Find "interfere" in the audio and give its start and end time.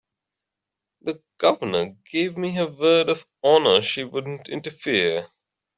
4.49-5.29